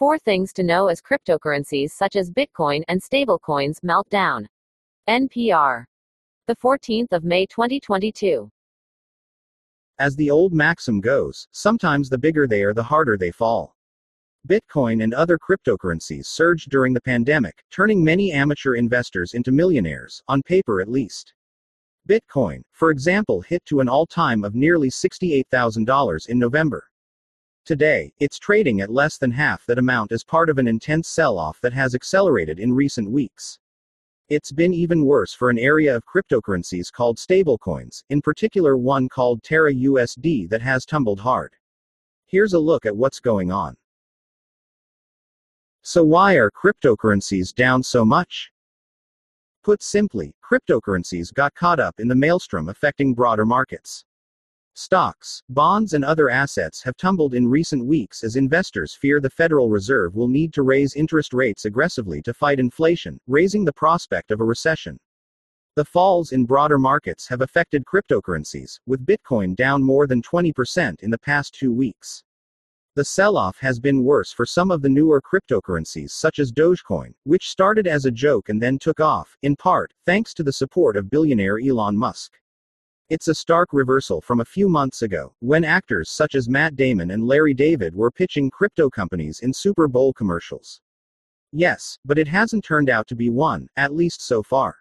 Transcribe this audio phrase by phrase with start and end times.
[0.00, 4.48] Four things to know as cryptocurrencies such as Bitcoin and stablecoins melt down.
[5.06, 5.84] NPR.
[6.46, 8.50] The 14th of May 2022.
[9.98, 13.76] As the old maxim goes, sometimes the bigger they are, the harder they fall.
[14.48, 20.40] Bitcoin and other cryptocurrencies surged during the pandemic, turning many amateur investors into millionaires, on
[20.40, 21.34] paper at least.
[22.08, 26.89] Bitcoin, for example, hit to an all time of nearly $68,000 in November.
[27.66, 31.38] Today, it's trading at less than half that amount as part of an intense sell
[31.38, 33.58] off that has accelerated in recent weeks.
[34.30, 39.42] It's been even worse for an area of cryptocurrencies called stablecoins, in particular one called
[39.42, 41.54] Terra USD that has tumbled hard.
[42.26, 43.76] Here's a look at what's going on.
[45.82, 48.52] So, why are cryptocurrencies down so much?
[49.62, 54.04] Put simply, cryptocurrencies got caught up in the maelstrom affecting broader markets.
[54.82, 59.68] Stocks, bonds, and other assets have tumbled in recent weeks as investors fear the Federal
[59.68, 64.40] Reserve will need to raise interest rates aggressively to fight inflation, raising the prospect of
[64.40, 64.98] a recession.
[65.76, 71.10] The falls in broader markets have affected cryptocurrencies, with Bitcoin down more than 20% in
[71.10, 72.24] the past two weeks.
[72.94, 77.12] The sell off has been worse for some of the newer cryptocurrencies such as Dogecoin,
[77.24, 80.96] which started as a joke and then took off, in part, thanks to the support
[80.96, 82.40] of billionaire Elon Musk.
[83.10, 87.10] It's a stark reversal from a few months ago, when actors such as Matt Damon
[87.10, 90.80] and Larry David were pitching crypto companies in Super Bowl commercials.
[91.50, 94.76] Yes, but it hasn't turned out to be one, at least so far.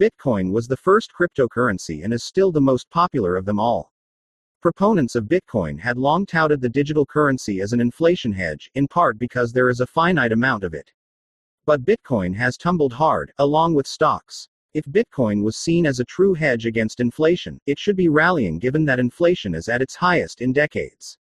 [0.00, 3.92] Bitcoin was the first cryptocurrency and is still the most popular of them all.
[4.62, 9.18] Proponents of Bitcoin had long touted the digital currency as an inflation hedge, in part
[9.18, 10.90] because there is a finite amount of it.
[11.66, 14.48] But Bitcoin has tumbled hard, along with stocks.
[14.74, 18.86] If Bitcoin was seen as a true hedge against inflation, it should be rallying given
[18.86, 21.18] that inflation is at its highest in decades.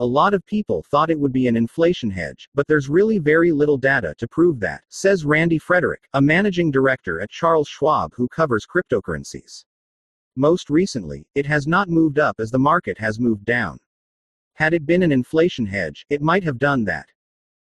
[0.00, 3.52] A lot of people thought it would be an inflation hedge, but there's really very
[3.52, 8.28] little data to prove that, says Randy Frederick, a managing director at Charles Schwab who
[8.28, 9.64] covers cryptocurrencies.
[10.36, 13.78] Most recently, it has not moved up as the market has moved down.
[14.54, 17.08] Had it been an inflation hedge, it might have done that.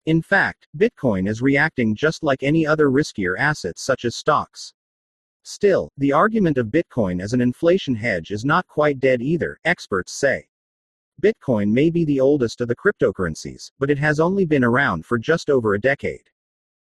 [0.06, 4.74] In fact, Bitcoin is reacting just like any other riskier asset such as stocks.
[5.50, 10.12] Still, the argument of Bitcoin as an inflation hedge is not quite dead either, experts
[10.12, 10.50] say.
[11.24, 15.18] Bitcoin may be the oldest of the cryptocurrencies, but it has only been around for
[15.18, 16.30] just over a decade.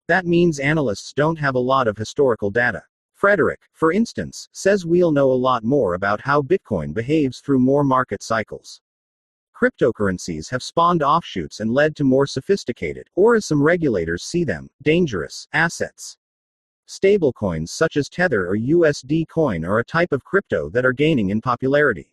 [0.06, 2.82] That means analysts don't have a lot of historical data.
[3.14, 7.84] Frederick, for instance, says we'll know a lot more about how Bitcoin behaves through more
[7.84, 8.82] market cycles.
[9.56, 14.68] Cryptocurrencies have spawned offshoots and led to more sophisticated, or as some regulators see them,
[14.82, 16.18] dangerous, assets.
[16.92, 21.30] Stablecoins such as Tether or USD Coin are a type of crypto that are gaining
[21.30, 22.12] in popularity.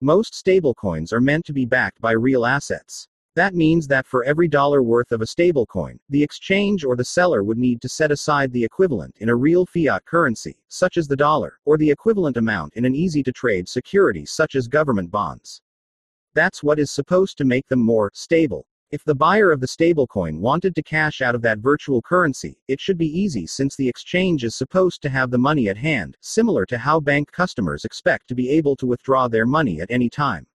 [0.00, 3.06] Most stablecoins are meant to be backed by real assets.
[3.34, 7.44] That means that for every dollar worth of a stablecoin, the exchange or the seller
[7.44, 11.14] would need to set aside the equivalent in a real fiat currency, such as the
[11.14, 15.60] dollar, or the equivalent amount in an easy to trade security such as government bonds.
[16.32, 18.64] That's what is supposed to make them more stable.
[18.90, 22.80] If the buyer of the stablecoin wanted to cash out of that virtual currency, it
[22.80, 26.64] should be easy since the exchange is supposed to have the money at hand, similar
[26.64, 30.46] to how bank customers expect to be able to withdraw their money at any time.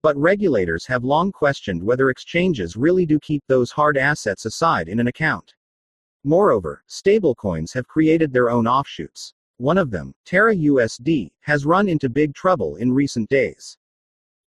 [0.00, 5.00] But regulators have long questioned whether exchanges really do keep those hard assets aside in
[5.00, 5.52] an account.
[6.22, 9.34] Moreover, stablecoins have created their own offshoots.
[9.56, 13.76] One of them, Terra USD, has run into big trouble in recent days.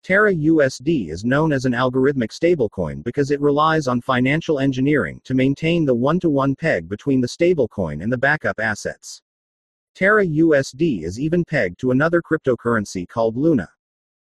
[0.02, 5.34] Terra USD is known as an algorithmic stablecoin because it relies on financial engineering to
[5.34, 9.20] maintain the one to one peg between the stablecoin and the backup assets.
[9.94, 13.68] Terra USD is even pegged to another cryptocurrency called Luna.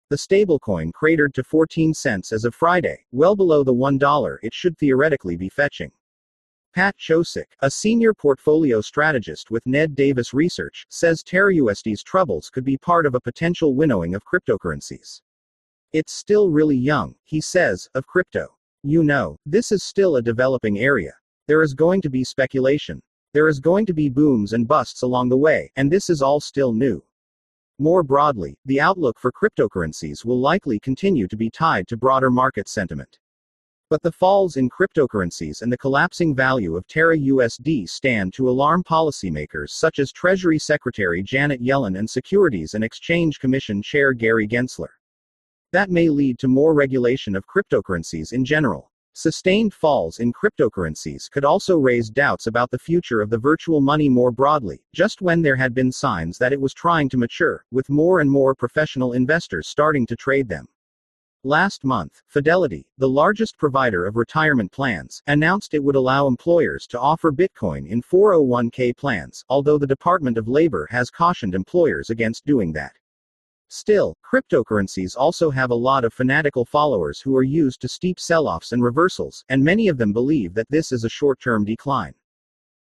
[0.10, 4.78] The stablecoin cratered to 14 cents as of Friday, well below the $1 it should
[4.78, 5.92] theoretically be fetching.
[6.74, 12.78] Pat Tschosik, a senior portfolio strategist with Ned Davis Research, says TerraUSD's troubles could be
[12.78, 15.22] part of a potential winnowing of cryptocurrencies.
[15.94, 18.47] It's still really young, he says, of crypto.
[18.84, 21.13] You know, this is still a developing area.
[21.48, 23.01] There is going to be speculation.
[23.33, 26.39] There is going to be booms and busts along the way, and this is all
[26.39, 27.04] still new.
[27.77, 32.69] More broadly, the outlook for cryptocurrencies will likely continue to be tied to broader market
[32.69, 33.19] sentiment.
[33.89, 38.86] But the falls in cryptocurrencies and the collapsing value of Terra USD stand to alarm
[38.86, 44.92] policymakers such as Treasury Secretary Janet Yellen and Securities and Exchange Commission Chair Gary Gensler.
[45.73, 48.91] That may lead to more regulation of cryptocurrencies in general.
[49.13, 54.09] Sustained falls in cryptocurrencies could also raise doubts about the future of the virtual money
[54.09, 57.89] more broadly, just when there had been signs that it was trying to mature, with
[57.89, 60.68] more and more professional investors starting to trade them.
[61.45, 67.00] Last month, Fidelity, the largest provider of retirement plans, announced it would allow employers to
[67.00, 72.73] offer Bitcoin in 401k plans, although the Department of Labor has cautioned employers against doing
[72.73, 72.91] that.
[73.73, 78.45] Still, cryptocurrencies also have a lot of fanatical followers who are used to steep sell
[78.45, 82.13] offs and reversals, and many of them believe that this is a short term decline.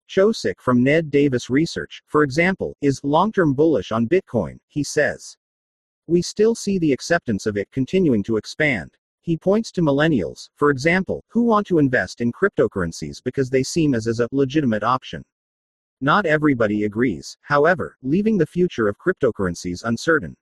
[0.08, 5.36] Tschosik from Ned Davis Research, for example, is long term bullish on Bitcoin, he says.
[6.06, 8.96] We still see the acceptance of it continuing to expand.
[9.22, 13.96] He points to millennials, for example, who want to invest in cryptocurrencies because they seem
[13.96, 15.26] as, as a legitimate option.
[16.00, 20.38] Not everybody agrees, however, leaving the future of cryptocurrencies uncertain.